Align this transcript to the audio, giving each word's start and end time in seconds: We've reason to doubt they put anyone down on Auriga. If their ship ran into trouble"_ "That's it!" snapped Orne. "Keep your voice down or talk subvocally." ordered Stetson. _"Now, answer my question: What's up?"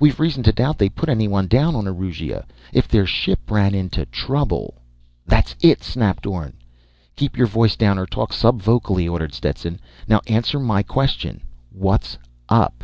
We've 0.00 0.18
reason 0.18 0.42
to 0.44 0.50
doubt 0.52 0.78
they 0.78 0.88
put 0.88 1.10
anyone 1.10 1.46
down 1.46 1.76
on 1.76 1.86
Auriga. 1.86 2.46
If 2.72 2.88
their 2.88 3.04
ship 3.04 3.50
ran 3.50 3.74
into 3.74 4.06
trouble"_ 4.06 4.76
"That's 5.26 5.54
it!" 5.60 5.84
snapped 5.84 6.24
Orne. 6.26 6.54
"Keep 7.16 7.36
your 7.36 7.48
voice 7.48 7.76
down 7.76 7.98
or 7.98 8.06
talk 8.06 8.32
subvocally." 8.32 9.06
ordered 9.12 9.34
Stetson. 9.34 9.74
_"Now, 9.74 10.22
answer 10.26 10.58
my 10.58 10.82
question: 10.82 11.42
What's 11.70 12.16
up?" 12.48 12.82